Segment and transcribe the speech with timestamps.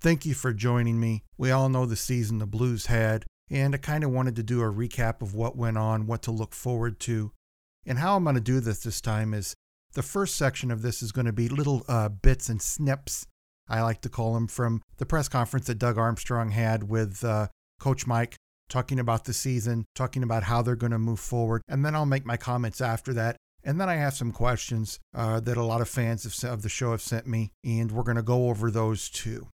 [0.00, 1.24] Thank you for joining me.
[1.38, 4.60] We all know the season the Blues had, and I kind of wanted to do
[4.60, 7.32] a recap of what went on, what to look forward to.
[7.86, 9.54] And how I'm going to do this this time is
[9.94, 13.26] the first section of this is going to be little uh, bits and snips,
[13.68, 17.48] I like to call them, from the press conference that Doug Armstrong had with uh,
[17.80, 18.36] Coach Mike,
[18.68, 21.62] talking about the season, talking about how they're going to move forward.
[21.68, 23.36] And then I'll make my comments after that.
[23.64, 26.90] And then I have some questions uh, that a lot of fans of the show
[26.90, 29.48] have sent me, and we're going to go over those too.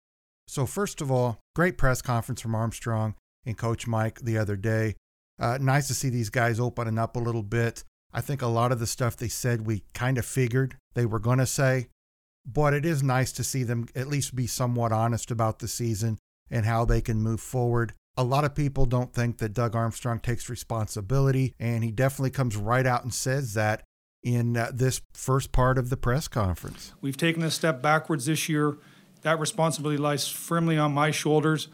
[0.50, 3.14] So, first of all, great press conference from Armstrong
[3.45, 4.95] and Coach Mike the other day.
[5.38, 7.83] Uh, nice to see these guys opening up a little bit.
[8.11, 11.20] I think a lot of the stuff they said we kind of figured they were
[11.20, 11.89] going to say,
[12.47, 16.17] but it is nice to see them at least be somewhat honest about the season
[16.50, 17.94] and how they can move forward.
[18.17, 22.58] A lot of people don't think that Doug Armstrong takes responsibility, and he definitely comes
[22.58, 23.83] right out and says that
[24.23, 26.95] in uh, this first part of the press conference.
[27.02, 28.80] We've taken a step backwards this year
[29.21, 31.67] that responsibility lies firmly on my shoulders.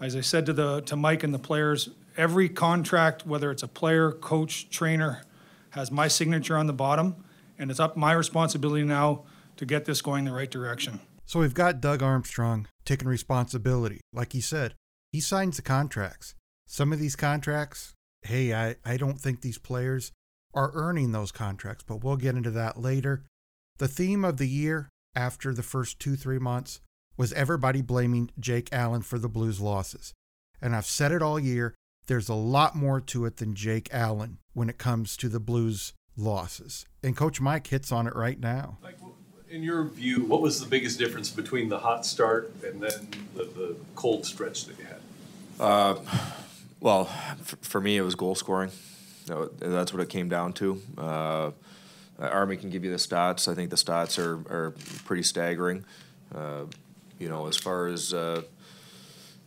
[0.00, 3.68] As I said to the to Mike and the players, every contract, whether it's a
[3.68, 5.22] player, coach, trainer,
[5.70, 7.16] has my signature on the bottom,
[7.58, 9.22] and it's up my responsibility now
[9.56, 11.00] to get this going the right direction.
[11.24, 14.00] So we've got Doug Armstrong taking responsibility.
[14.12, 14.74] Like he said,
[15.12, 16.34] he signs the contracts.
[16.66, 20.12] Some of these contracts, hey, I, I don't think these players
[20.54, 23.24] are earning those contracts, but we'll get into that later.
[23.78, 26.80] The theme of the year after the first two, three months
[27.16, 30.14] was everybody blaming Jake Allen for the Blues' losses.
[30.60, 31.74] And I've said it all year
[32.06, 35.92] there's a lot more to it than Jake Allen when it comes to the Blues'
[36.16, 36.86] losses.
[37.02, 38.78] And Coach Mike hits on it right now.
[38.82, 38.96] Like,
[39.48, 43.44] in your view, what was the biggest difference between the hot start and then the,
[43.44, 45.00] the cold stretch that you had?
[45.60, 45.96] Uh,
[46.80, 47.04] well,
[47.42, 48.70] for, for, me, it was goal scoring.
[49.26, 50.82] That's what it came down to.
[50.98, 51.50] Uh, uh,
[52.28, 53.50] Army can give you the stats.
[53.50, 54.74] I think the stats are, are
[55.04, 55.84] pretty staggering.
[56.34, 56.64] Uh,
[57.18, 58.42] you know, as far as uh,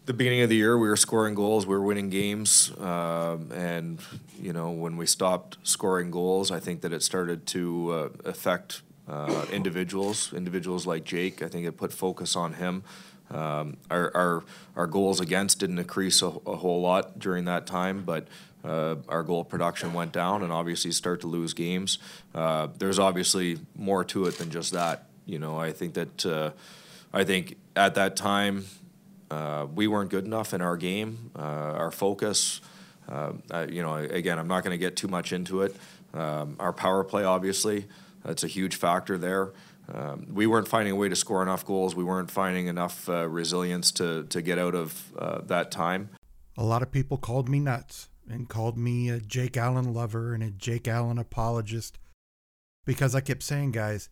[0.05, 3.99] the beginning of the year, we were scoring goals, we were winning games, uh, and
[4.39, 8.81] you know, when we stopped scoring goals, I think that it started to uh, affect
[9.07, 10.31] uh, individuals.
[10.33, 12.83] Individuals like Jake, I think it put focus on him.
[13.31, 14.43] Um, our, our
[14.75, 18.27] our goals against didn't increase a, a whole lot during that time, but
[18.65, 21.99] uh, our goal production went down, and obviously start to lose games.
[22.33, 25.07] Uh, there's obviously more to it than just that.
[25.25, 26.51] You know, I think that uh,
[27.13, 28.65] I think at that time
[29.29, 32.61] uh, we weren't good enough in our game, uh, our focus.
[33.07, 33.33] Uh,
[33.69, 35.75] you know, again, I'm not going to get too much into it.
[36.15, 37.85] Um, our power play, obviously,
[38.23, 39.51] that's a huge factor there.
[39.93, 41.95] Um, we weren't finding a way to score enough goals.
[41.95, 45.13] We weren't finding enough resilience to to get out of
[45.47, 46.09] that time.
[46.57, 50.43] A lot of people called me nuts and called me a Jake Allen lover and
[50.43, 51.99] a Jake Allen apologist
[52.85, 54.09] because I kept saying, guys,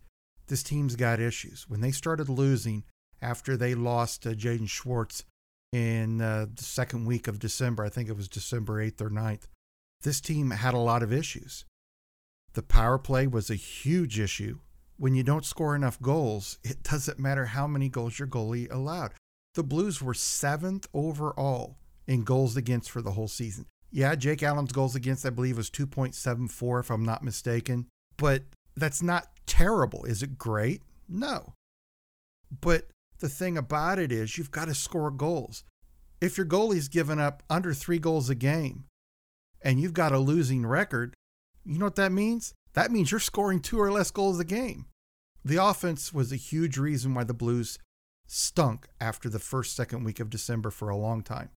[0.47, 1.65] this team's got issues.
[1.69, 2.83] When they started losing
[3.21, 5.23] after they lost uh, Jaden Schwartz
[5.71, 9.47] in uh, the second week of December, I think it was December 8th or 9th,
[10.01, 11.65] this team had a lot of issues.
[12.53, 14.59] The power play was a huge issue.
[14.97, 19.13] When you don't score enough goals, it doesn't matter how many goals your goalie allowed.
[19.55, 23.65] The Blues were seventh overall in goals against for the whole season.
[23.95, 27.85] Yeah, Jake Allen's goals against, I believe, was 2.74, if I'm not mistaken.
[28.17, 28.41] But
[28.75, 30.03] that's not terrible.
[30.05, 30.81] Is it great?
[31.07, 31.53] No.
[32.61, 32.87] But
[33.19, 35.63] the thing about it is, you've got to score goals.
[36.19, 38.85] If your goalie's given up under three goals a game
[39.61, 41.13] and you've got a losing record,
[41.63, 42.55] you know what that means?
[42.73, 44.87] That means you're scoring two or less goals a game.
[45.45, 47.77] The offense was a huge reason why the Blues
[48.25, 51.49] stunk after the first, second week of December for a long time.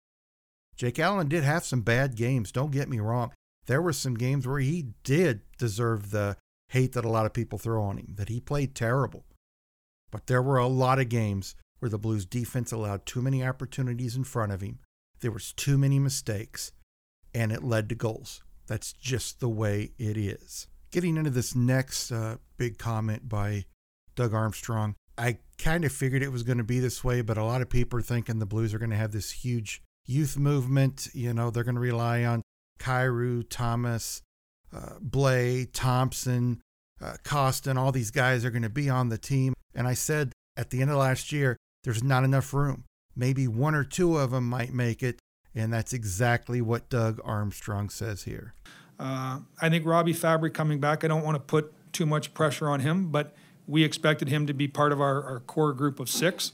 [0.76, 3.32] Jake Allen did have some bad games, don't get me wrong.
[3.66, 6.38] There were some games where he did deserve the
[6.70, 9.26] hate that a lot of people throw on him, that he played terrible.
[10.12, 14.16] But there were a lot of games where the Blues defense allowed too many opportunities
[14.16, 14.80] in front of him.
[15.22, 16.72] There was too many mistakes,
[17.34, 18.44] and it led to goals.
[18.68, 20.68] That's just the way it is.
[20.92, 23.66] Getting into this next uh, big comment by
[24.16, 27.44] Doug Armstrong, I kind of figured it was going to be this way, but a
[27.44, 31.10] lot of people are thinking the Blues are going to have this huge youth movement.
[31.14, 32.42] You know, they're going to rely on
[32.80, 34.22] Kyrou, Thomas,
[34.74, 36.62] uh, Blais, Thompson,
[37.02, 37.78] uh, Kostin.
[37.78, 39.54] All these guys are going to be on the team.
[39.74, 42.86] And I said at the end of last year, there's not enough room.
[43.16, 45.20] Maybe one or two of them might make it.
[45.54, 48.54] And that's exactly what Doug Armstrong says here.
[49.00, 52.70] Uh, I think Robbie Fabbri coming back, I don't want to put too much pressure
[52.70, 53.34] on him, but
[53.68, 56.52] we expected him to be part of our, our core group of six.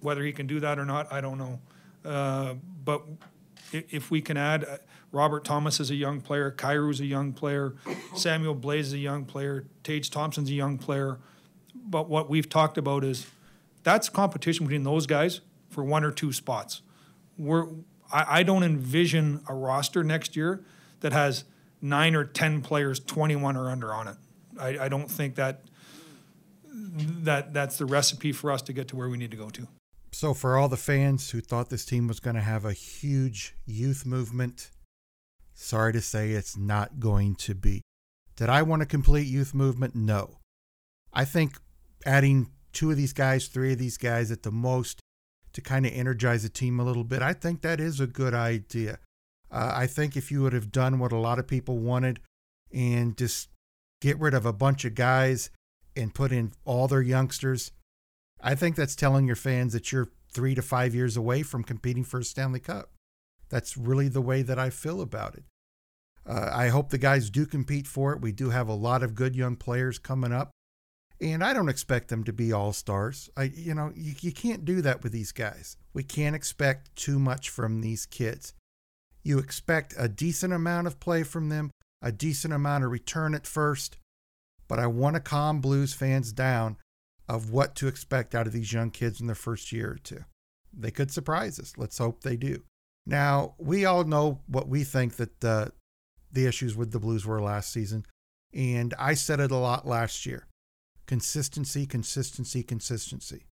[0.00, 1.60] Whether he can do that or not, I don't know.
[2.04, 2.54] Uh,
[2.84, 3.02] but
[3.72, 4.76] if we can add, uh,
[5.12, 6.54] Robert Thomas is a young player,
[6.90, 7.74] is a young player,
[8.14, 11.18] Samuel Blais is a young player, Tage Thompson's a young player.
[11.74, 13.26] But what we've talked about is
[13.82, 16.82] that's competition between those guys for one or two spots.
[17.36, 17.66] We're,
[18.12, 20.64] I, I don't envision a roster next year
[21.00, 21.44] that has
[21.80, 24.16] nine or ten players, 21 or under on it.
[24.58, 25.62] I, I don't think that
[26.72, 29.66] that that's the recipe for us to get to where we need to go to.
[30.12, 33.54] So, for all the fans who thought this team was going to have a huge
[33.64, 34.70] youth movement,
[35.54, 37.82] sorry to say it's not going to be.
[38.36, 39.94] Did I want a complete youth movement?
[39.94, 40.38] No.
[41.12, 41.58] I think
[42.04, 45.00] adding two of these guys, three of these guys at the most
[45.52, 48.34] to kind of energize the team a little bit, I think that is a good
[48.34, 48.98] idea.
[49.50, 52.20] Uh, I think if you would have done what a lot of people wanted
[52.72, 53.48] and just
[54.00, 55.50] get rid of a bunch of guys
[55.96, 57.72] and put in all their youngsters,
[58.42, 62.04] I think that's telling your fans that you're three to five years away from competing
[62.04, 62.90] for a Stanley Cup.
[63.48, 65.44] That's really the way that I feel about it.
[66.26, 68.20] Uh, I hope the guys do compete for it.
[68.20, 70.50] We do have a lot of good young players coming up,
[71.20, 73.28] and I don't expect them to be all stars.
[73.36, 75.76] I, you know, you, you can't do that with these guys.
[75.92, 78.54] We can't expect too much from these kids.
[79.22, 81.70] You expect a decent amount of play from them,
[82.00, 83.96] a decent amount of return at first,
[84.68, 86.76] but I want to calm Blues fans down
[87.30, 90.24] of what to expect out of these young kids in their first year or two.
[90.76, 91.74] They could surprise us.
[91.76, 92.64] Let's hope they do.
[93.06, 95.72] Now, we all know what we think that the,
[96.32, 98.04] the issues with the Blues were last season,
[98.52, 100.48] and I said it a lot last year
[101.06, 103.46] consistency, consistency, consistency.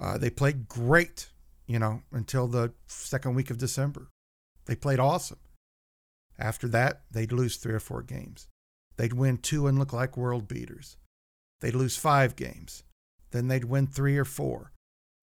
[0.00, 1.28] Uh, they played great,
[1.66, 4.08] you know, until the second week of December.
[4.64, 5.40] They played awesome.
[6.38, 8.48] After that, they'd lose three or four games.
[8.96, 10.96] They'd win two and look like world beaters.
[11.60, 12.82] They'd lose five games.
[13.30, 14.72] Then they'd win three or four.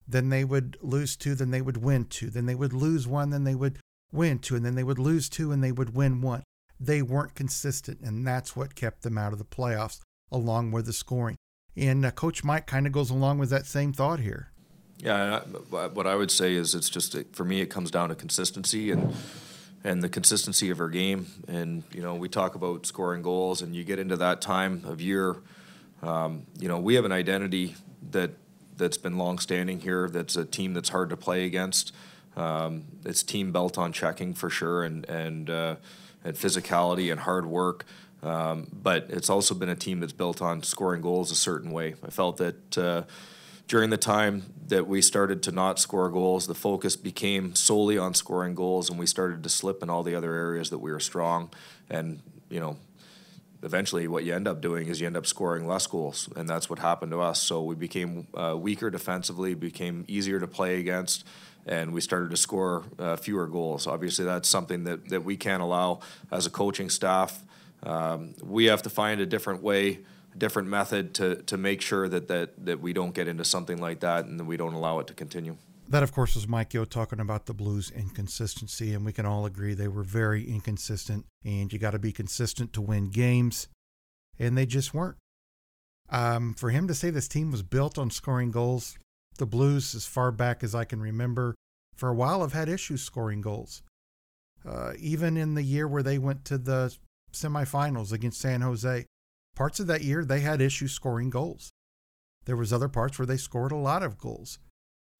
[0.06, 2.30] Then they would lose two, then they would win two.
[2.30, 3.78] Then they would lose one, then they would
[4.10, 4.56] win two.
[4.56, 6.42] And then they would lose two and they would win one.
[6.80, 10.00] They weren't consistent, and that's what kept them out of the playoffs,
[10.30, 11.36] along with the scoring.
[11.76, 14.52] And uh, Coach Mike kind of goes along with that same thought here.
[14.98, 18.90] Yeah, what I would say is it's just for me it comes down to consistency
[18.90, 19.14] and
[19.84, 21.26] and the consistency of our game.
[21.46, 25.00] And you know, we talk about scoring goals, and you get into that time of
[25.00, 25.36] year.
[26.02, 27.74] Um, you know, we have an identity
[28.10, 28.30] that
[28.76, 30.08] that's been long-standing here.
[30.08, 31.92] That's a team that's hard to play against.
[32.36, 35.76] Um, it's team built on checking for sure, and and uh,
[36.24, 37.84] and physicality and hard work.
[38.22, 41.94] Um, but it's also been a team that's built on scoring goals a certain way.
[42.04, 42.78] I felt that.
[42.78, 43.02] Uh,
[43.68, 48.14] during the time that we started to not score goals, the focus became solely on
[48.14, 50.98] scoring goals, and we started to slip in all the other areas that we were
[50.98, 51.50] strong.
[51.90, 52.78] And you know,
[53.62, 56.68] eventually, what you end up doing is you end up scoring less goals, and that's
[56.70, 57.40] what happened to us.
[57.40, 61.24] So we became uh, weaker defensively, became easier to play against.
[61.66, 63.86] And we started to score uh, fewer goals.
[63.86, 66.00] Obviously, that's something that, that we can't allow
[66.30, 67.42] as a coaching staff.
[67.82, 69.98] Um, we have to find a different way
[70.34, 73.78] a different method to, to make sure that, that, that we don't get into something
[73.78, 75.56] like that and that we don't allow it to continue.
[75.88, 79.46] That, of course, was Mike Yeo talking about the Blues' inconsistency, and we can all
[79.46, 83.68] agree they were very inconsistent, and you got to be consistent to win games,
[84.38, 85.16] and they just weren't.
[86.10, 88.98] Um, for him to say this team was built on scoring goals,
[89.38, 91.54] the Blues, as far back as I can remember,
[91.94, 93.82] for a while have had issues scoring goals.
[94.68, 96.94] Uh, even in the year where they went to the
[97.32, 99.06] semifinals against San Jose,
[99.58, 101.72] Parts of that year, they had issues scoring goals.
[102.44, 104.60] There was other parts where they scored a lot of goals.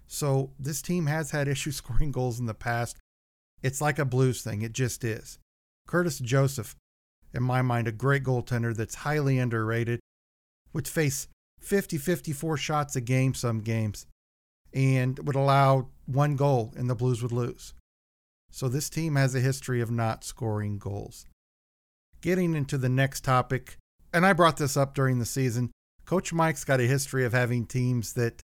[0.09, 2.97] So this team has had issues scoring goals in the past.
[3.63, 4.63] It's like a Blues thing.
[4.63, 5.39] It just is.
[5.87, 6.75] Curtis Joseph,
[7.33, 10.01] in my mind, a great goaltender that's highly underrated,
[10.73, 11.29] would face
[11.61, 14.07] 50 54 shots a game some games
[14.73, 17.75] and would allow one goal and the Blues would lose.
[18.51, 21.27] So this team has a history of not scoring goals.
[22.21, 23.77] Getting into the next topic,
[24.13, 25.71] and I brought this up during the season.
[26.05, 28.41] Coach Mike's got a history of having teams that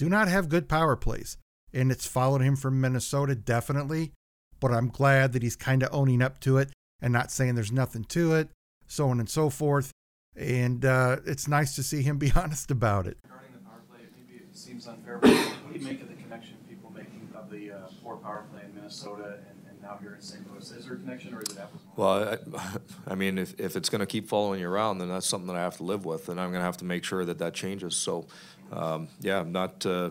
[0.00, 1.36] do not have good power plays,
[1.74, 4.12] and it's followed him from Minnesota definitely.
[4.58, 6.70] But I'm glad that he's kind of owning up to it
[7.02, 8.48] and not saying there's nothing to it,
[8.86, 9.90] so on and so forth.
[10.34, 13.18] And uh, it's nice to see him be honest about it.
[13.24, 16.14] Regarding the power play, maybe it seems unfair, but what do you make of the
[16.14, 20.14] connection people making of the uh, poor power play in Minnesota and, and now here
[20.14, 20.50] in St.
[20.50, 20.70] Louis.
[20.70, 21.82] Is there a connection or is it apples?
[21.94, 25.26] Well, I, I mean, if, if it's going to keep following you around, then that's
[25.26, 27.26] something that I have to live with, and I'm going to have to make sure
[27.26, 27.96] that that changes.
[27.96, 28.26] So,
[28.72, 29.84] um, yeah, I'm not.
[29.84, 30.10] Uh,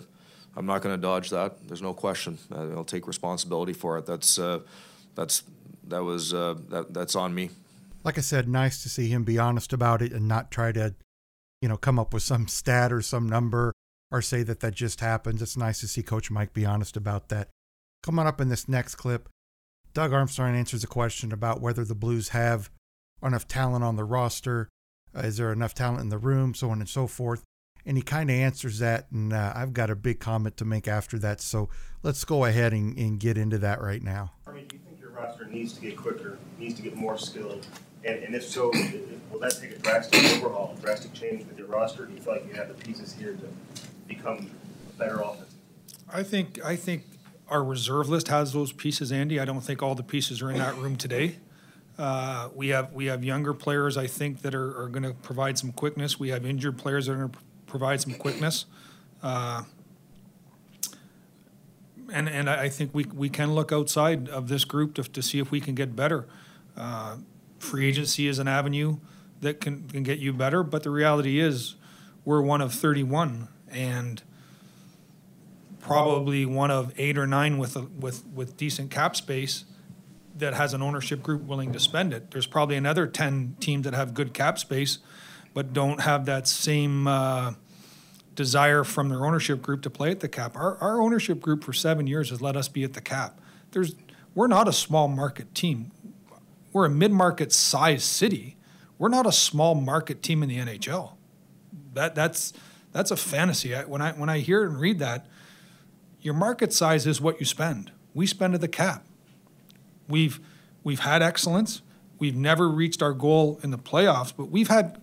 [0.55, 1.67] I'm not going to dodge that.
[1.67, 2.37] There's no question.
[2.51, 4.05] I'll take responsibility for it.
[4.05, 4.59] That's uh,
[5.15, 5.43] that's
[5.87, 7.51] that was uh, that that's on me.
[8.03, 10.95] Like I said, nice to see him be honest about it and not try to,
[11.61, 13.73] you know, come up with some stat or some number
[14.11, 15.41] or say that that just happened.
[15.41, 17.49] It's nice to see Coach Mike be honest about that.
[18.01, 19.29] Coming up in this next clip,
[19.93, 22.69] Doug Armstrong answers a question about whether the Blues have
[23.21, 24.69] enough talent on the roster.
[25.15, 26.53] Uh, is there enough talent in the room?
[26.53, 27.43] So on and so forth.
[27.85, 29.07] And he kind of answers that.
[29.11, 31.41] And uh, I've got a big comment to make after that.
[31.41, 31.69] So
[32.03, 34.33] let's go ahead and, and get into that right now.
[34.47, 37.17] I mean, do you think your roster needs to get quicker, needs to get more
[37.17, 37.65] skilled?
[38.03, 38.71] And, and if so,
[39.31, 42.05] will that take a drastic overhaul, a drastic change with your roster?
[42.05, 43.47] Do you feel like you have the pieces here to
[44.07, 44.49] become
[44.89, 45.55] a better offense?
[46.11, 47.03] I think I think
[47.49, 49.39] our reserve list has those pieces, Andy.
[49.39, 51.37] I don't think all the pieces are in that room today.
[51.97, 55.57] Uh, we have we have younger players, I think, that are, are going to provide
[55.57, 56.17] some quickness.
[56.19, 57.37] We have injured players that are going to
[57.69, 58.65] provide some quickness.
[59.21, 59.63] Uh,
[62.11, 65.39] and and I think we, we can look outside of this group to, to see
[65.39, 66.27] if we can get better.
[66.75, 67.17] Uh,
[67.59, 68.97] free agency is an avenue
[69.41, 71.75] that can, can get you better, but the reality is
[72.25, 74.23] we're one of 31 and
[75.79, 79.65] probably one of eight or nine with a, with with decent cap space
[80.35, 82.31] that has an ownership group willing to spend it.
[82.31, 84.99] There's probably another 10 teams that have good cap space
[85.53, 87.53] but don't have that same uh,
[88.35, 90.55] desire from their ownership group to play at the cap.
[90.55, 93.39] Our, our ownership group for seven years has let us be at the cap.
[93.71, 93.95] There's,
[94.33, 95.91] we're not a small market team.
[96.71, 98.55] We're a mid-market size city.
[98.97, 101.13] We're not a small market team in the NHL.
[101.93, 102.53] That, that's,
[102.91, 103.75] that's a fantasy.
[103.75, 105.25] I, when, I, when I hear and read that,
[106.21, 107.91] your market size is what you spend.
[108.13, 109.05] We spend at the cap.
[110.07, 110.39] We've,
[110.83, 111.81] we've had excellence.
[112.19, 115.01] We've never reached our goal in the playoffs, but we've had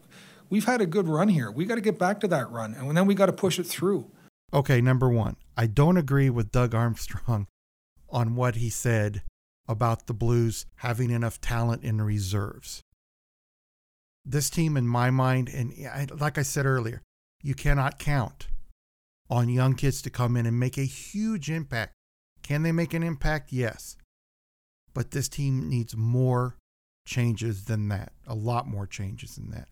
[0.50, 1.50] we've had a good run here.
[1.50, 3.67] We got to get back to that run, and then we got to push it
[3.67, 4.11] through.
[4.53, 7.47] Okay, number one, I don't agree with Doug Armstrong
[8.09, 9.23] on what he said
[9.69, 12.83] about the Blues having enough talent in reserves.
[14.25, 15.73] This team, in my mind, and
[16.21, 17.03] like I said earlier,
[17.43, 18.49] you cannot count
[19.31, 21.93] on young kids to come in and make a huge impact.
[22.43, 23.53] Can they make an impact?
[23.53, 23.97] Yes.
[24.95, 26.57] But this team needs more
[27.07, 29.69] changes than that, a lot more changes than that.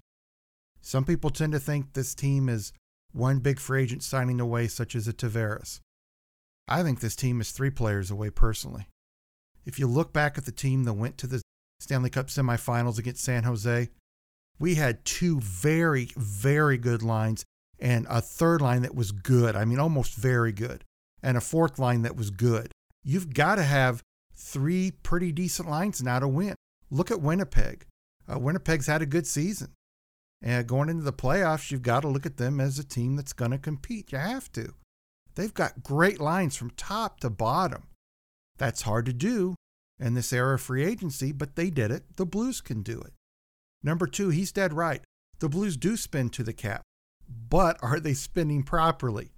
[0.85, 2.75] Some people tend to think this team is
[3.13, 5.81] one big free agent signing away, such as a Tavares.
[6.69, 8.87] I think this team is three players away personally.
[9.65, 11.41] If you look back at the team that went to the
[11.81, 13.89] Stanley Cup semifinals against San Jose,
[14.59, 17.45] we had two very, very good lines
[17.79, 19.57] and a third line that was good.
[19.57, 20.85] I mean, almost very good,
[21.23, 22.71] and a fourth line that was good.
[23.03, 24.03] You've got to have
[24.35, 26.55] three pretty decent lines now to win.
[26.91, 27.87] Look at Winnipeg.
[28.31, 29.73] Uh, Winnipeg's had a good season.
[30.45, 33.33] And going into the playoffs, you've got to look at them as a team that's
[33.33, 34.13] going to compete.
[34.13, 34.75] You have to.
[35.37, 37.85] They've got great lines from top to bottom.
[38.59, 39.55] That's hard to do
[39.99, 42.17] in this era of free agency, but they did it.
[42.17, 43.15] The Blues can do it.
[43.83, 45.03] Number two, he's dead right.
[45.39, 46.83] The Blues do spend to the cap,
[47.27, 49.31] but are they spending properly?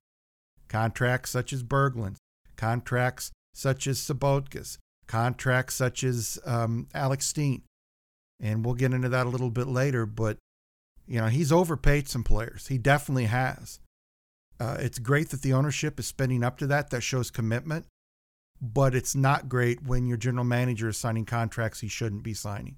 [0.68, 2.16] Contracts such as Berglund,
[2.56, 7.62] contracts such as Sobotkas, contracts such as um, Alex Steen.
[8.40, 10.36] And we'll get into that a little bit later, but
[11.06, 12.66] you know, he's overpaid some players.
[12.66, 13.80] He definitely has.
[14.58, 16.90] Uh, it's great that the ownership is spending up to that.
[16.90, 17.86] That shows commitment.
[18.60, 22.76] But it's not great when your general manager is signing contracts he shouldn't be signing.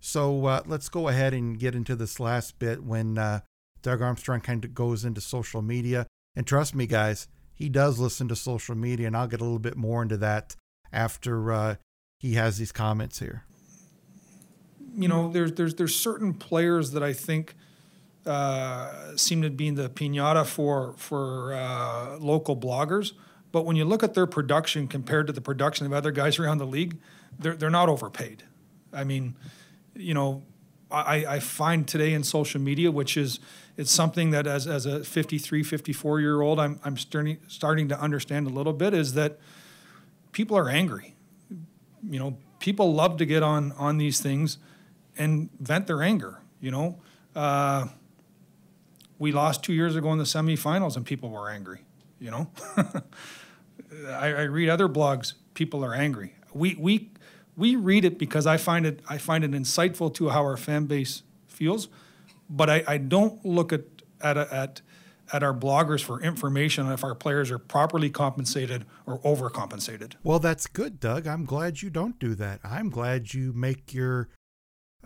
[0.00, 3.40] So uh, let's go ahead and get into this last bit when uh,
[3.82, 6.06] Doug Armstrong kind of goes into social media.
[6.36, 9.60] And trust me, guys, he does listen to social media, and I'll get a little
[9.60, 10.56] bit more into that
[10.92, 11.76] after uh,
[12.18, 13.44] he has these comments here
[14.96, 17.54] you know, there's there's there's certain players that I think
[18.26, 23.12] uh, seem to be in the pinata for for uh, local bloggers.
[23.52, 26.58] But when you look at their production compared to the production of other guys around
[26.58, 26.98] the league,
[27.38, 28.44] they're they're not overpaid.
[28.92, 29.36] I mean,
[29.94, 30.42] you know,
[30.90, 33.40] I, I find today in social media, which is
[33.76, 38.00] it's something that as, as a 53, 54 year old, I'm, I'm starting, starting to
[38.00, 39.38] understand a little bit is that
[40.30, 41.16] people are angry.
[42.08, 44.58] You know, people love to get on on these things
[45.16, 46.40] and vent their anger.
[46.60, 46.98] You know,
[47.34, 47.86] uh,
[49.18, 51.80] we lost two years ago in the semifinals, and people were angry.
[52.18, 52.50] You know,
[54.08, 56.34] I, I, read other blogs; people are angry.
[56.52, 57.10] We we
[57.56, 60.86] we read it because I find it I find it insightful to how our fan
[60.86, 61.88] base feels,
[62.48, 63.82] but I, I don't look at
[64.20, 64.80] at a, at
[65.32, 70.14] at our bloggers for information on if our players are properly compensated or overcompensated.
[70.22, 71.26] Well, that's good, Doug.
[71.26, 72.60] I'm glad you don't do that.
[72.62, 74.28] I'm glad you make your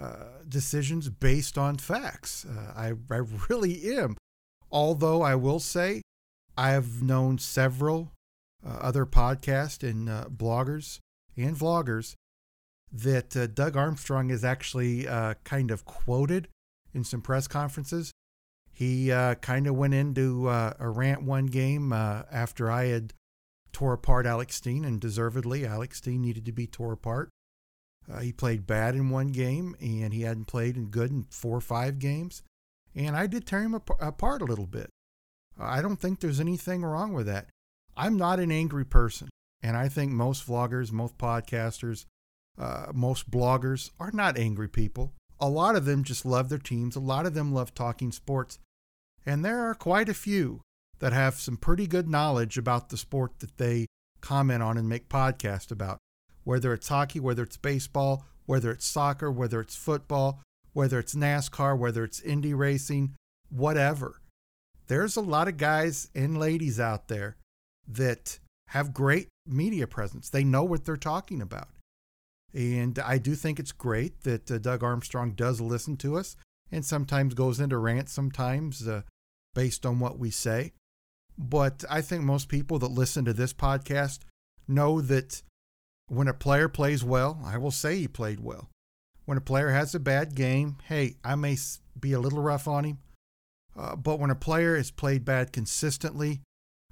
[0.00, 2.44] uh, decisions based on facts.
[2.44, 4.16] Uh, I, I really am.
[4.70, 6.02] Although I will say,
[6.56, 8.12] I have known several
[8.64, 10.98] uh, other podcasts and uh, bloggers
[11.36, 12.14] and vloggers
[12.92, 15.06] that uh, Doug Armstrong is actually
[15.44, 16.48] kind of quoted
[16.94, 18.12] in some press conferences.
[18.72, 19.08] He
[19.40, 23.12] kind of went into a rant one game after I had
[23.72, 27.30] tore apart Alex Steen, and deservedly, Alex Steen needed to be tore apart.
[28.10, 31.56] Uh, he played bad in one game, and he hadn't played in good in four
[31.56, 32.42] or five games.
[32.94, 34.90] And I did tear him ap- apart a little bit.
[35.58, 37.48] I don't think there's anything wrong with that.
[37.96, 39.28] I'm not an angry person.
[39.62, 42.06] And I think most vloggers, most podcasters,
[42.56, 45.12] uh, most bloggers are not angry people.
[45.40, 46.96] A lot of them just love their teams.
[46.96, 48.58] A lot of them love talking sports.
[49.26, 50.62] And there are quite a few
[51.00, 53.86] that have some pretty good knowledge about the sport that they
[54.20, 55.98] comment on and make podcasts about.
[56.48, 60.40] Whether it's hockey, whether it's baseball, whether it's soccer, whether it's football,
[60.72, 63.16] whether it's NASCAR, whether it's Indy racing,
[63.50, 64.22] whatever.
[64.86, 67.36] There's a lot of guys and ladies out there
[67.86, 68.38] that
[68.68, 70.30] have great media presence.
[70.30, 71.68] They know what they're talking about.
[72.54, 76.34] And I do think it's great that uh, Doug Armstrong does listen to us
[76.72, 79.02] and sometimes goes into rants sometimes uh,
[79.54, 80.72] based on what we say.
[81.36, 84.20] But I think most people that listen to this podcast
[84.66, 85.42] know that
[86.08, 88.68] when a player plays well, I will say he played well.
[89.24, 91.56] When a player has a bad game, hey, I may
[91.98, 92.98] be a little rough on him.
[93.76, 96.40] Uh, but when a player has played bad consistently,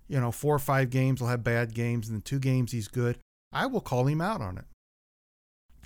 [0.06, 2.88] you know, four or five games will have bad games, and then two games he's
[2.88, 3.18] good.
[3.52, 4.64] I will call him out on it.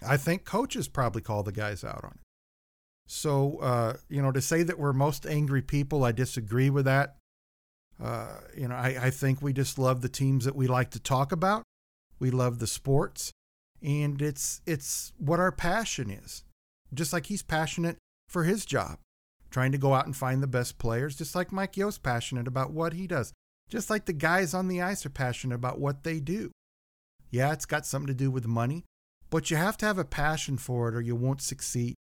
[0.06, 2.20] I think coaches probably call the guys out on it.
[3.06, 7.16] So, uh, you know, to say that we're most angry people, I disagree with that.
[8.02, 11.00] Uh, you know, I, I think we just love the teams that we like to
[11.00, 11.62] talk about.
[12.20, 13.32] We love the sports,
[13.82, 16.44] and it's it's what our passion is.
[16.92, 17.96] Just like he's passionate
[18.28, 18.98] for his job,
[19.50, 21.16] trying to go out and find the best players.
[21.16, 23.32] Just like Mike Yeo's passionate about what he does.
[23.68, 26.50] Just like the guys on the ice are passionate about what they do.
[27.30, 28.84] Yeah, it's got something to do with money,
[29.30, 31.94] but you have to have a passion for it or you won't succeed.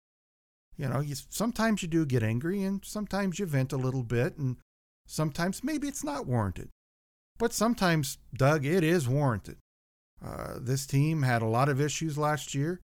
[0.77, 4.37] You know, you, sometimes you do get angry and sometimes you vent a little bit
[4.37, 4.57] and
[5.05, 6.69] sometimes maybe it's not warranted.
[7.37, 9.57] But sometimes, Doug, it is warranted.
[10.23, 12.81] Uh, this team had a lot of issues last year.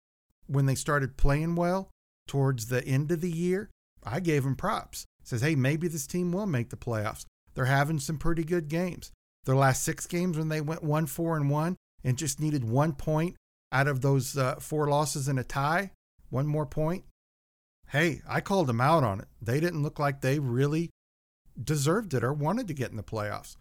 [0.48, 1.89] When they started playing well
[2.28, 3.70] towards the end of the year,
[4.04, 5.06] I gave them props.
[5.24, 7.26] Says, hey, maybe this team will make the playoffs.
[7.54, 9.12] They're having some pretty good games.
[9.46, 12.94] Their last six games when they went one, four, and one, and just needed one
[12.94, 13.36] point
[13.72, 15.92] out of those uh, four losses and a tie,
[16.30, 17.04] one more point.
[17.89, 19.28] Hey, I called them out on it.
[19.42, 20.89] They didn't look like they really
[21.62, 23.56] deserved it or wanted to get in the playoffs.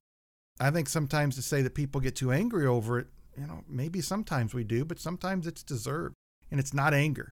[0.61, 3.07] I think sometimes to say that people get too angry over it,
[3.39, 6.15] you know, maybe sometimes we do, but sometimes it's deserved.
[6.51, 7.31] And it's not anger,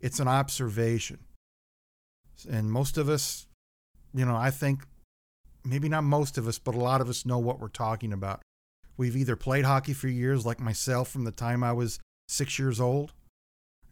[0.00, 1.20] it's an observation.
[2.50, 3.46] And most of us,
[4.14, 4.84] you know, I think
[5.64, 8.42] maybe not most of us, but a lot of us know what we're talking about.
[8.96, 12.80] We've either played hockey for years, like myself, from the time I was six years
[12.80, 13.12] old.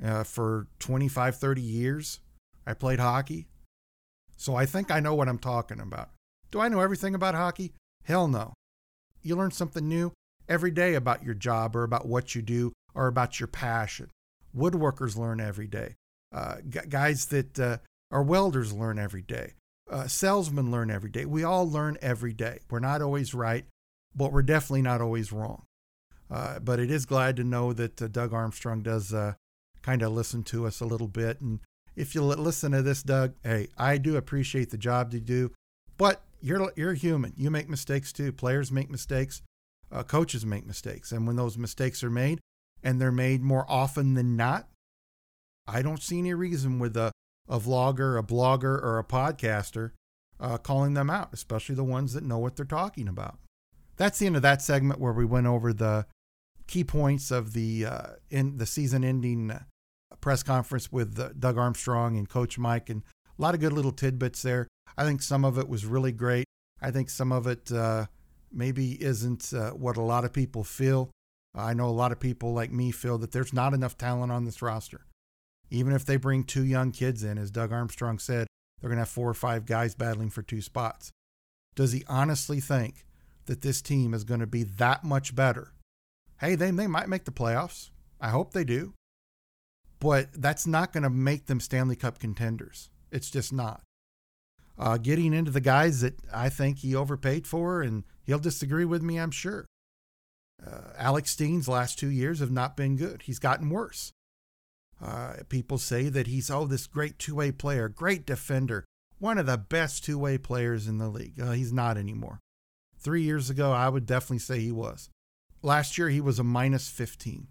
[0.03, 2.21] Uh, for 25, 30 years,
[2.67, 3.49] I played hockey.
[4.37, 6.11] So I think I know what I'm talking about.
[6.51, 7.73] Do I know everything about hockey?
[8.05, 8.55] Hell no.
[9.23, 10.13] You learn something new
[10.51, 14.11] every day about your job or about what you do or about your passion.
[14.55, 15.95] Woodworkers learn every day.
[16.35, 16.57] Uh,
[16.89, 17.79] guys that uh,
[18.11, 19.55] are welders learn every day
[19.91, 21.25] uh, salesmen learn every day.
[21.25, 22.61] We all learn every day.
[22.71, 23.65] We're not always right,
[24.15, 25.65] but we're definitely not always wrong.
[26.31, 29.35] Uh, but it is glad to know that uh, Doug Armstrong does uh,
[29.83, 31.41] kind of listen to us a little bit.
[31.41, 31.59] And
[31.97, 35.51] if you listen to this, Doug, hey, I do appreciate the job you do,
[35.99, 37.33] but you're you're human.
[37.37, 38.33] You make mistakes too.
[38.33, 39.43] Players make mistakes.
[39.93, 42.41] Uh, coaches make mistakes, and when those mistakes are made,
[42.83, 44.69] and they're made more often than not,
[45.67, 47.13] I don't see any reason with a
[47.49, 49.91] a vlogger, a blogger, or a podcaster
[50.39, 53.39] uh, calling them out, especially the ones that know what they're talking about.
[53.97, 56.07] That's the end of that segment where we went over the
[56.67, 59.63] key points of the uh, in the season ending uh,
[60.21, 63.03] press conference with uh, Doug Armstrong and Coach Mike, and
[63.39, 64.69] a lot of good little tidbits there.
[64.97, 66.47] I think some of it was really great.
[66.81, 68.07] I think some of it uh,
[68.53, 71.11] maybe isn't uh, what a lot of people feel.
[71.55, 74.45] I know a lot of people like me feel that there's not enough talent on
[74.45, 75.07] this roster.
[75.71, 78.47] Even if they bring two young kids in, as Doug Armstrong said,
[78.81, 81.11] they're going to have four or five guys battling for two spots.
[81.75, 83.05] Does he honestly think
[83.47, 85.73] that this team is going to be that much better?
[86.41, 87.91] Hey, they, they might make the playoffs.
[88.21, 88.95] I hope they do.
[89.99, 92.91] But that's not going to make them Stanley Cup contenders.
[93.13, 93.83] It's just not.
[94.81, 99.03] Uh, getting into the guys that I think he overpaid for, and he'll disagree with
[99.03, 99.67] me, I'm sure.
[100.67, 103.23] Uh, Alex Steen's last two years have not been good.
[103.23, 104.11] He's gotten worse.
[105.03, 108.87] Uh, people say that he's, oh, this great two way player, great defender,
[109.19, 111.39] one of the best two way players in the league.
[111.39, 112.41] Uh, he's not anymore.
[112.99, 115.11] Three years ago, I would definitely say he was.
[115.63, 117.49] Last year, he was a minus 15.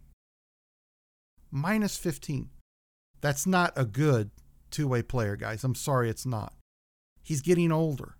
[1.52, 2.50] Minus 15.
[3.22, 4.32] That's not a good
[4.72, 5.63] two way player, guys.
[5.63, 6.54] I'm sorry, it's not.
[7.30, 8.15] He's getting older.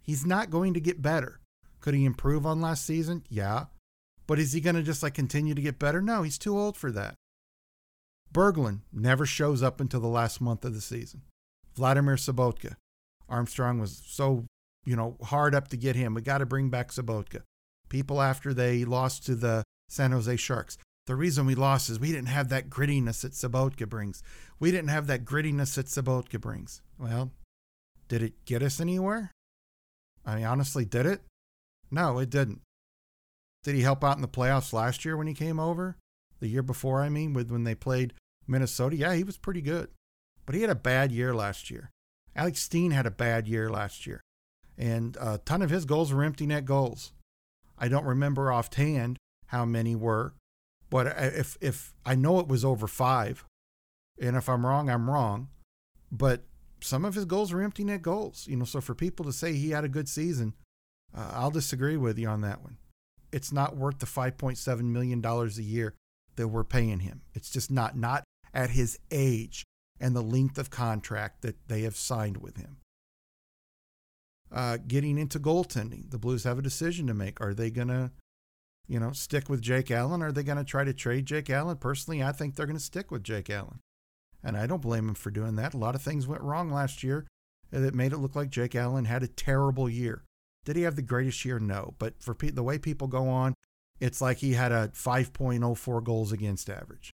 [0.00, 1.40] He's not going to get better.
[1.80, 3.24] Could he improve on last season?
[3.28, 3.66] Yeah.
[4.26, 6.00] But is he going to just like continue to get better?
[6.00, 7.14] No, he's too old for that.
[8.32, 11.20] Berglund never shows up until the last month of the season.
[11.76, 12.76] Vladimir Sobotka.
[13.28, 14.46] Armstrong was so,
[14.86, 16.14] you know, hard up to get him.
[16.14, 17.42] We got to bring back Sobotka.
[17.90, 20.78] People after they lost to the San Jose Sharks.
[21.06, 24.22] The reason we lost is we didn't have that grittiness that Sobotka brings.
[24.58, 26.80] We didn't have that grittiness that Sobotka brings.
[26.98, 27.30] Well,
[28.12, 29.30] did it get us anywhere?
[30.26, 31.22] I mean, honestly, did it?
[31.90, 32.60] No, it didn't.
[33.64, 35.96] Did he help out in the playoffs last year when he came over?
[36.38, 38.12] The year before, I mean, with when they played
[38.46, 39.88] Minnesota, yeah, he was pretty good.
[40.44, 41.90] But he had a bad year last year.
[42.36, 44.20] Alex Steen had a bad year last year.
[44.76, 47.12] And a ton of his goals were empty net goals.
[47.78, 50.34] I don't remember offhand how many were,
[50.90, 53.46] but if if I know it was over five,
[54.20, 55.48] and if I'm wrong, I'm wrong.
[56.10, 56.44] But
[56.82, 58.46] some of his goals were empty net goals.
[58.48, 60.54] You know, so for people to say he had a good season,
[61.16, 62.78] uh, I'll disagree with you on that one.
[63.32, 65.94] It's not worth the 5.7 million dollars a year
[66.36, 67.22] that we're paying him.
[67.34, 69.64] It's just not not at his age
[70.00, 72.78] and the length of contract that they have signed with him.
[74.50, 77.40] Uh, getting into goaltending, the Blues have a decision to make.
[77.40, 78.10] Are they to,
[78.86, 80.22] you know, stick with Jake Allen?
[80.22, 81.78] Are they to try to trade Jake Allen?
[81.78, 83.80] Personally, I think they're to stick with Jake Allen.
[84.42, 85.74] And I don't blame him for doing that.
[85.74, 87.26] A lot of things went wrong last year
[87.70, 90.24] that made it look like Jake Allen had a terrible year.
[90.64, 91.58] Did he have the greatest year?
[91.58, 91.94] No.
[91.98, 93.54] But for pe- the way people go on,
[94.00, 97.12] it's like he had a 5.04 goals against average.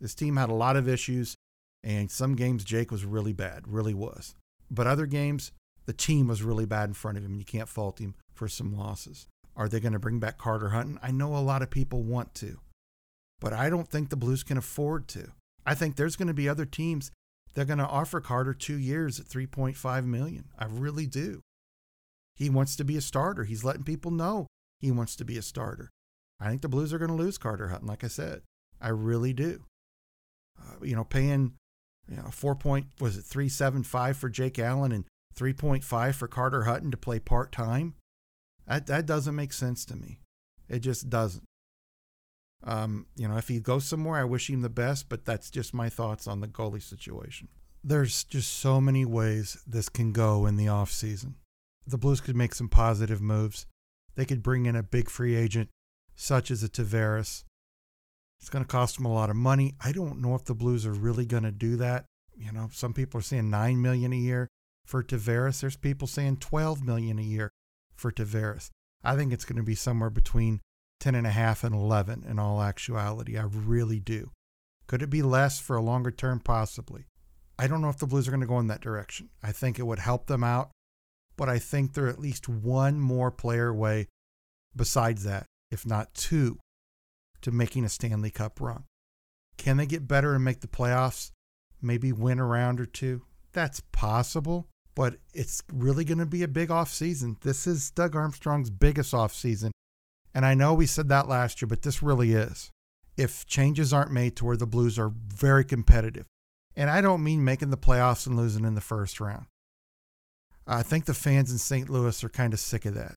[0.00, 1.36] This team had a lot of issues,
[1.84, 4.34] and some games Jake was really bad, really was.
[4.70, 5.52] But other games,
[5.86, 8.48] the team was really bad in front of him, and you can't fault him for
[8.48, 9.26] some losses.
[9.56, 10.98] Are they going to bring back Carter Hutton?
[11.02, 12.58] I know a lot of people want to,
[13.40, 15.32] but I don't think the Blues can afford to.
[15.66, 17.10] I think there's going to be other teams
[17.54, 20.44] that are going to offer Carter two years at 3.5 million.
[20.58, 21.42] I really do.
[22.34, 23.44] He wants to be a starter.
[23.44, 24.46] He's letting people know
[24.80, 25.90] he wants to be a starter.
[26.40, 28.42] I think the Blues are going to lose Carter Hutton, like I said.
[28.80, 29.64] I really do.
[30.58, 31.54] Uh, you know, paying
[32.08, 35.84] you know four point was it three seven five for Jake Allen and three point
[35.84, 37.94] five for Carter Hutton to play part time.
[38.66, 40.20] That that doesn't make sense to me.
[40.68, 41.44] It just doesn't.
[42.62, 45.72] Um, you know, if he goes somewhere, I wish him the best, but that's just
[45.72, 47.48] my thoughts on the goalie situation.
[47.82, 51.36] There's just so many ways this can go in the off season.
[51.86, 53.66] The Blues could make some positive moves.
[54.14, 55.70] They could bring in a big free agent
[56.14, 57.44] such as a Tavares.
[58.38, 59.74] It's going to cost them a lot of money.
[59.82, 62.04] I don't know if the Blues are really going to do that.
[62.36, 64.48] You know, some people are saying nine million a year
[64.84, 65.60] for Tavares.
[65.60, 67.50] There's people saying twelve million a year
[67.94, 68.68] for Tavares.
[69.02, 70.60] I think it's going to be somewhere between
[71.00, 73.36] ten and a half and eleven in all actuality.
[73.36, 74.30] I really do.
[74.86, 76.40] Could it be less for a longer term?
[76.40, 77.06] Possibly.
[77.58, 79.30] I don't know if the Blues are going to go in that direction.
[79.42, 80.70] I think it would help them out,
[81.36, 84.06] but I think they're at least one more player away
[84.74, 86.58] besides that if not two,
[87.42, 88.84] to making a Stanley Cup run.
[89.56, 91.30] Can they get better and make the playoffs?
[91.80, 93.22] Maybe win a round or two?
[93.52, 97.36] That's possible, but it's really going to be a big off season.
[97.42, 99.72] This is Doug Armstrong's biggest off season.
[100.34, 102.70] And I know we said that last year, but this really is.
[103.16, 106.26] If changes aren't made to where the Blues are very competitive,
[106.76, 109.46] and I don't mean making the playoffs and losing in the first round.
[110.66, 111.90] I think the fans in St.
[111.90, 113.14] Louis are kind of sick of that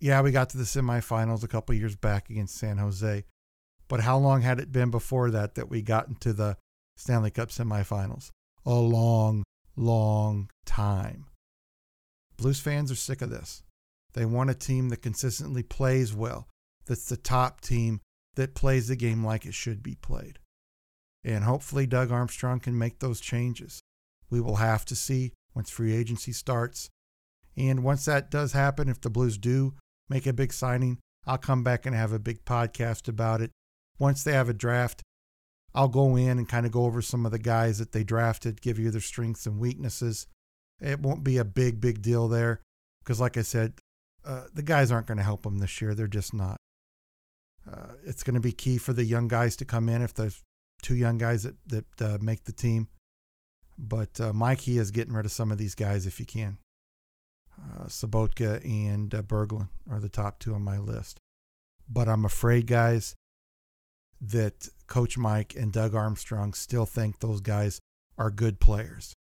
[0.00, 3.24] yeah, we got to the semifinals a couple years back against San Jose.
[3.88, 6.56] But how long had it been before that that we got into the
[6.96, 8.30] Stanley Cup semifinals?
[8.66, 9.44] A long,
[9.76, 11.26] long time.
[12.36, 13.62] Blues fans are sick of this.
[14.18, 16.48] They want a team that consistently plays well,
[16.86, 18.00] that's the top team
[18.34, 20.40] that plays the game like it should be played.
[21.22, 23.80] And hopefully, Doug Armstrong can make those changes.
[24.28, 26.90] We will have to see once free agency starts.
[27.56, 29.74] And once that does happen, if the Blues do
[30.08, 33.52] make a big signing, I'll come back and have a big podcast about it.
[34.00, 35.00] Once they have a draft,
[35.76, 38.62] I'll go in and kind of go over some of the guys that they drafted,
[38.62, 40.26] give you their strengths and weaknesses.
[40.80, 42.62] It won't be a big, big deal there
[43.04, 43.74] because, like I said,
[44.28, 45.94] uh, the guys aren't going to help them this year.
[45.94, 46.58] They're just not.
[47.70, 50.42] Uh, it's going to be key for the young guys to come in if there's
[50.82, 52.88] two young guys that, that uh, make the team.
[53.78, 56.58] But uh, Mikey is getting rid of some of these guys if you can.
[57.58, 61.18] Uh, Sobotka and Berglund are the top two on my list.
[61.88, 63.14] But I'm afraid, guys,
[64.20, 67.80] that Coach Mike and Doug Armstrong still think those guys
[68.18, 69.14] are good players.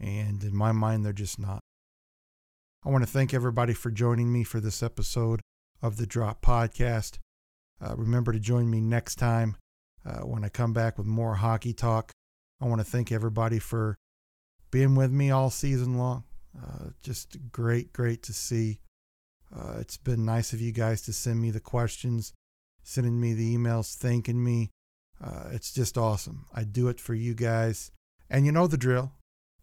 [0.00, 1.60] And in my mind, they're just not.
[2.86, 5.40] I want to thank everybody for joining me for this episode
[5.82, 7.18] of the Drop Podcast.
[7.84, 9.56] Uh, remember to join me next time
[10.06, 12.12] uh, when I come back with more hockey talk.
[12.60, 13.96] I want to thank everybody for
[14.70, 16.22] being with me all season long.
[16.56, 18.78] Uh, just great, great to see.
[19.54, 22.32] Uh, it's been nice of you guys to send me the questions,
[22.84, 24.70] sending me the emails, thanking me.
[25.22, 26.46] Uh, it's just awesome.
[26.54, 27.90] I do it for you guys.
[28.30, 29.12] And you know the drill.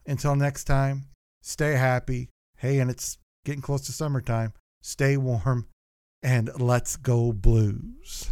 [0.05, 1.05] Until next time,
[1.41, 2.29] stay happy.
[2.65, 4.51] Hey, and it's getting close to summertime.
[4.81, 5.67] Stay warm
[6.23, 8.31] and let's go blues.